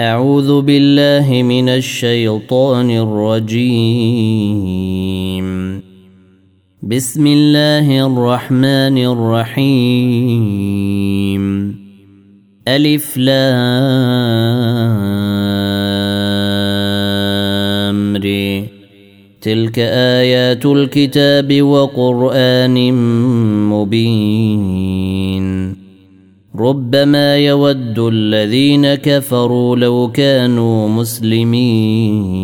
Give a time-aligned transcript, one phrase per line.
[0.00, 4.60] أعوذ بالله من الشيطان الرجيم.
[6.82, 10.64] بسم الله الرحمن الرحيم.
[12.68, 13.40] ألف لام
[19.40, 19.78] تلك
[20.18, 22.92] آيات الكتاب وقرآن
[23.68, 25.79] مبين.
[26.60, 32.40] ربما يود الذين كفروا لو كانوا مسلمين.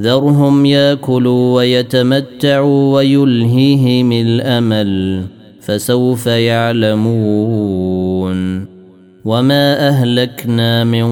[0.00, 5.22] ذرهم ياكلوا ويتمتعوا ويلهيهم الأمل
[5.60, 7.80] فسوف يعلمون.
[9.24, 11.06] وما أهلكنا من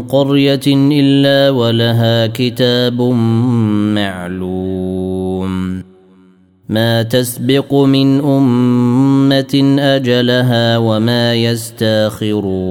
[0.00, 3.02] قرية إلا ولها كتاب
[3.94, 5.83] معلوم.
[6.74, 12.64] ما تسبق من أمة أجلها وما يستاخرون.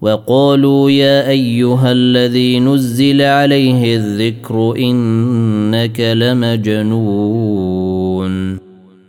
[0.00, 7.50] وقالوا يا أيها الذي نزل عليه الذكر إنك لمجنون.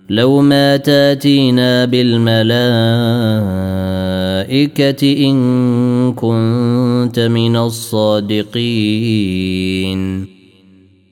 [0.09, 2.52] لو ما تأتينا بالملائكة
[5.30, 8.72] إن كنت من الصادقين.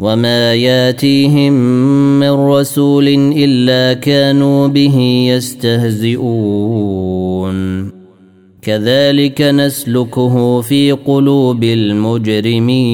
[0.00, 1.52] وما ياتيهم
[2.20, 4.96] من رسول الا كانوا به
[5.28, 6.70] يستهزئون
[8.62, 12.90] كذلك نسلكه في قلوب المجرمين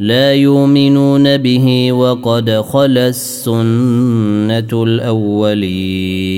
[0.00, 6.30] لا يؤمنون به وقد خلا السنة الاولين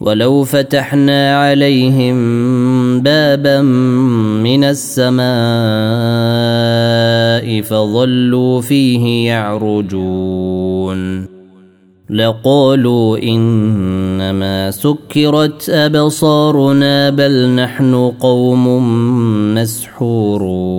[0.00, 2.16] ولو فتحنا عليهم
[3.00, 3.62] بابا
[4.42, 5.18] من السماء
[7.62, 11.28] فظلوا فيه يعرجون.
[12.10, 18.64] لقالوا إنما سكرت أبصارنا بل نحن قوم
[19.54, 20.78] مسحورون.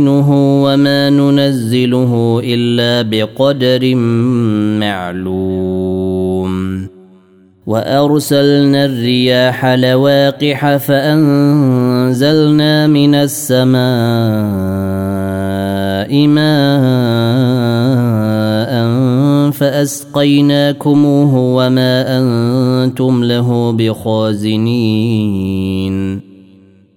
[0.00, 3.94] خزائنه وما ننزله الا بقدر
[4.80, 6.50] معلوم
[7.66, 11.66] وارسلنا الرياح لواقح فانزلنا
[12.86, 13.80] من السماء
[16.26, 16.50] ماء
[19.50, 25.10] فاسقيناكموه وما أنتم له بخازنين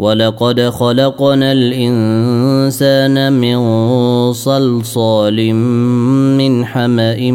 [0.00, 3.58] ولقد خلقنا الانسان من
[4.32, 5.54] صلصال
[6.40, 7.30] من حما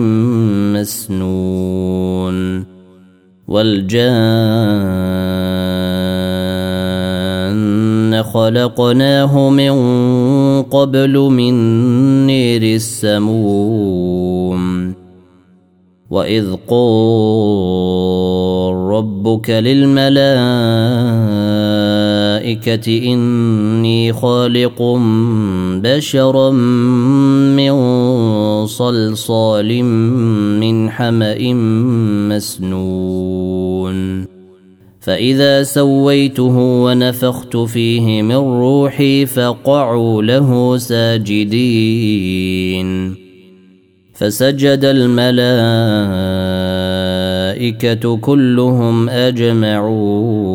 [0.73, 2.65] مسنون
[3.47, 4.05] والجان
[8.23, 9.73] خلقناه من
[10.61, 11.53] قبل من
[12.25, 14.65] نير السموم
[16.09, 21.64] واذ قال ربك للملائكه
[22.45, 24.81] الملائكة إني خالق
[25.81, 26.51] بشرا
[27.57, 27.75] من
[28.65, 29.83] صلصال
[30.59, 31.53] من حمأ
[32.29, 34.25] مسنون.
[34.99, 41.95] فإذا سويته ونفخت فيه من روحي فقعوا له ساجدين.
[44.13, 45.25] فسجد الملائكة
[48.17, 50.54] كلهم أجمعون.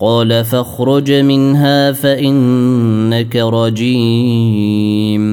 [0.00, 5.24] قال فاخرج منها فإنك رجيم.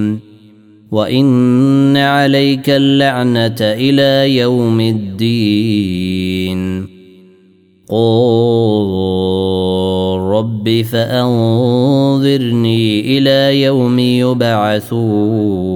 [0.91, 6.87] وإن عليك اللعنة إلى يوم الدين.
[7.89, 8.91] قال
[10.19, 12.81] رب فأنظرني
[13.17, 15.71] إلى يوم يبعثون.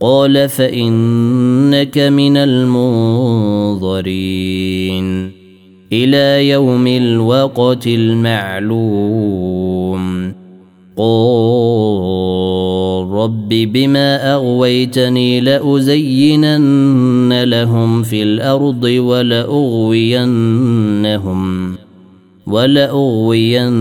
[0.00, 3.82] قال فإنك من المنظرين.
[5.92, 9.22] إلى يوم الوقت المعلوم.
[10.96, 20.12] قال رب بما أغويتني لأزينن لهم في الأرض ولأغوينهم
[22.46, 23.80] ولأغوينهم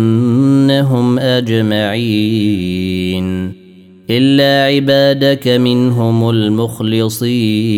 [1.20, 2.82] أجمعين.
[4.10, 7.72] إلا عبادك منهم المخلصين.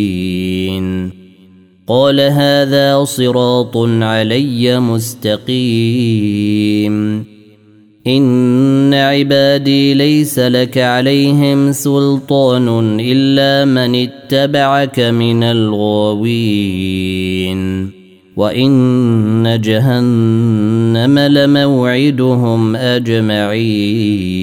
[1.88, 6.14] قال هذا صراط علي مستقيم.
[8.06, 16.44] إن عبادي ليس لك عليهم سلطان إلا من اتبعك من الغاوين.
[18.36, 24.34] وإن جهنم لموعدهم أجمعين.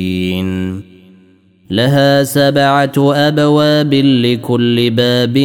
[1.71, 5.37] لها سبعة أبواب لكل باب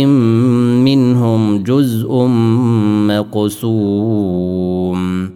[0.83, 2.27] منهم جزء
[3.09, 5.31] مقسوم.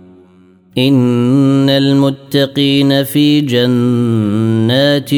[0.78, 5.14] إن المتقين في جنات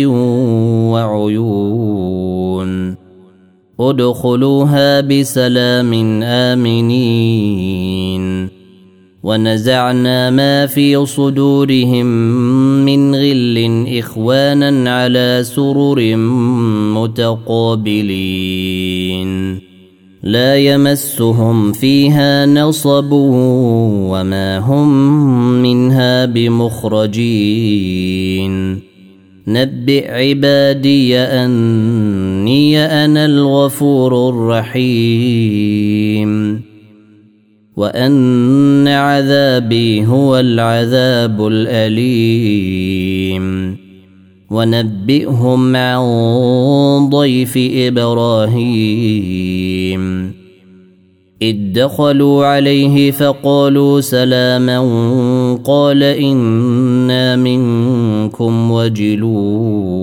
[0.92, 2.96] وعيون.
[3.80, 8.31] ادخلوها بسلام آمنين.
[9.22, 12.06] ونزعنا ما في صدورهم
[12.84, 16.16] من غل إخوانا على سرر
[16.96, 18.02] متقابلين.
[20.22, 24.92] لا يمسهم فيها نصب وما هم
[25.62, 27.32] منها بمخرجين.
[29.46, 35.42] نبئ عبادي أني أنا الغفور الرحيم.
[37.82, 42.92] وان عذابي هو العذاب الاليم
[44.50, 46.02] ونبئهم عن
[47.10, 49.12] ضيف إبراهيم
[51.42, 54.78] اذ دخلوا عليه فقالوا سلاما
[55.64, 60.02] قال أنا منكم وجلون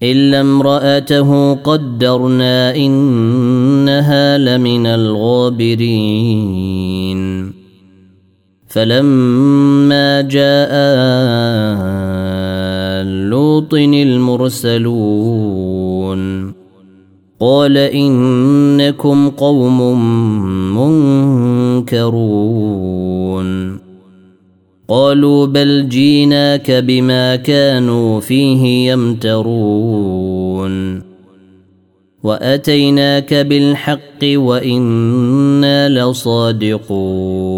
[0.02, 6.18] إلا امرأته قدرنا إنها لمن الغابرين.
[8.68, 10.72] فلما جاء
[13.04, 14.88] لوط المرسلون
[17.40, 19.80] قال إنكم قوم
[21.84, 23.78] منكرون.
[24.88, 30.68] قالوا بل جيناك بما كانوا فيه يمترون.
[32.22, 37.57] وأتيناك بالحق وإنا لصادقون.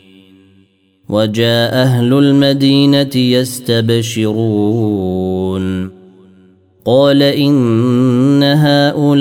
[1.11, 4.31] وجاء أهل المدينة يستبشرون.
[6.85, 9.11] قال إن هؤلاء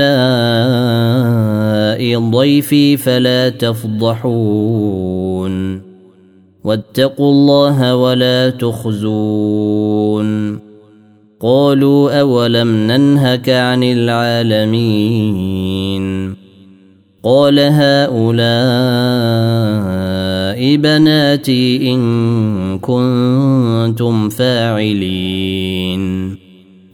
[2.30, 5.00] ضيفي فلا تفضحون.
[6.64, 10.11] واتقوا الله ولا تخزون.
[11.40, 15.40] قالوا أولم ننهك عن العالمين؟
[17.25, 18.50] قال هؤلاء
[20.60, 26.00] بناتي إن كنتم فاعلين.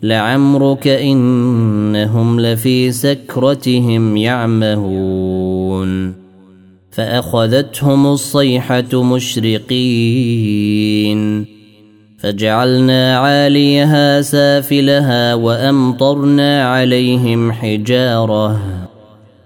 [0.02, 6.14] لعمرك إنهم لفي سكرتهم يعمهون.
[6.90, 9.96] فأخذتهم الصيحة مشرقين.
[12.18, 18.75] فجعلنا عاليها سافلها وأمطرنا عليهم حجارة.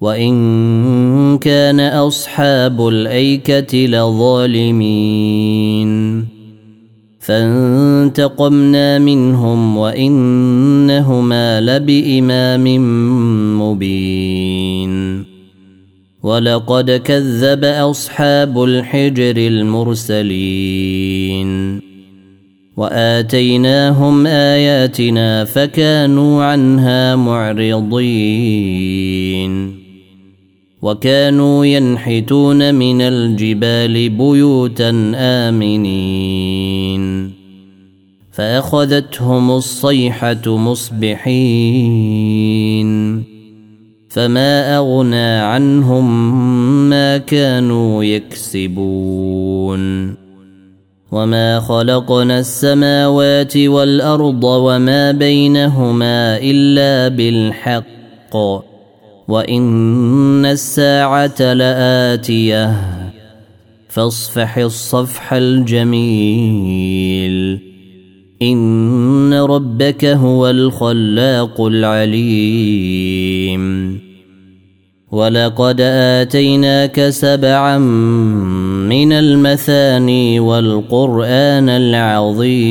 [0.00, 5.10] وان كان اصحاب الايكه لظالمين
[7.20, 12.64] فانتقمنا منهم وانهما لبامام
[13.62, 15.24] مبين
[16.22, 20.70] ولقد كذب اصحاب الحجر المرسلين
[22.76, 28.60] واتيناهم اياتنا فكانوا عنها معرضين
[30.82, 37.30] وكانوا ينحتون من الجبال بيوتا آمنين.
[38.32, 41.30] فأخذتهم الصيحة مصبحين.
[44.08, 46.30] فما أغنى عنهم
[46.90, 50.14] ما كانوا يكسبون.
[51.12, 58.69] وما خلقنا السماوات والأرض وما بينهما إلا بالحق.
[59.30, 62.74] وان الساعة لاتيه
[63.88, 66.80] فاصفح الصفح الجميل
[68.42, 72.80] ان ربك هو الخلاق العليم
[75.12, 77.78] ولقد اتيناك سبعا
[78.88, 82.70] من المثاني والقران العظيم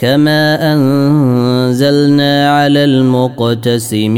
[0.00, 4.10] كما انزلنا على المقتسمين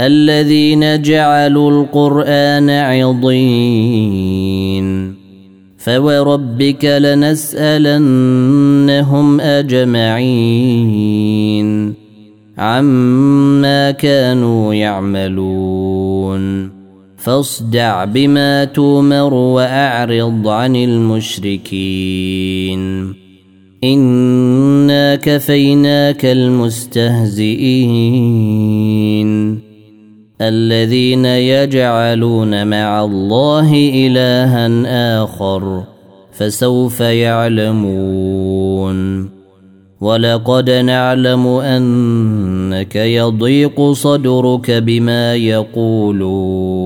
[0.00, 4.06] الذين جعلوا القران عضين
[5.78, 8.00] فوربك لنسالنهم
[9.40, 10.86] اجمعين
[12.58, 16.70] عما كانوا يعملون
[17.16, 22.06] فاصدع بما تومر واعرض عن المشركين
[23.84, 27.66] انا كفيناك المستهزئين
[30.40, 35.84] الذين يجعلون مع الله الها اخر
[36.32, 38.36] فسوف يعلمون
[40.00, 46.85] ولقد نعلم انك يضيق صدرك بما يقولون